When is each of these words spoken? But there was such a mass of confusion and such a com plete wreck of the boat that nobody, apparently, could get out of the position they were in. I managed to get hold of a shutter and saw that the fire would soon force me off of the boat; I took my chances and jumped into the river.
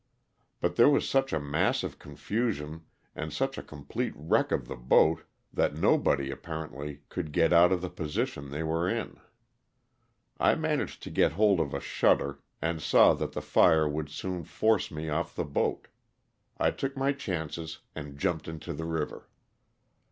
But 0.61 0.77
there 0.77 0.89
was 0.89 1.07
such 1.07 1.31
a 1.31 1.39
mass 1.39 1.83
of 1.83 1.99
confusion 1.99 2.85
and 3.15 3.31
such 3.31 3.59
a 3.59 3.61
com 3.61 3.85
plete 3.85 4.13
wreck 4.15 4.51
of 4.51 4.67
the 4.67 4.75
boat 4.75 5.21
that 5.53 5.75
nobody, 5.75 6.31
apparently, 6.31 7.01
could 7.09 7.31
get 7.31 7.53
out 7.53 7.71
of 7.71 7.81
the 7.81 7.89
position 7.91 8.49
they 8.49 8.63
were 8.63 8.89
in. 8.89 9.19
I 10.39 10.55
managed 10.55 11.03
to 11.03 11.11
get 11.11 11.33
hold 11.33 11.59
of 11.59 11.75
a 11.75 11.79
shutter 11.79 12.39
and 12.63 12.81
saw 12.81 13.13
that 13.13 13.33
the 13.33 13.43
fire 13.43 13.87
would 13.87 14.09
soon 14.09 14.43
force 14.43 14.89
me 14.89 15.07
off 15.07 15.33
of 15.33 15.35
the 15.35 15.45
boat; 15.45 15.87
I 16.57 16.71
took 16.71 16.97
my 16.97 17.11
chances 17.11 17.81
and 17.93 18.17
jumped 18.17 18.47
into 18.47 18.73
the 18.73 18.85
river. 18.85 19.29